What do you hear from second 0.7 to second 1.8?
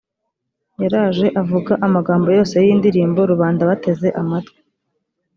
yaraje avuga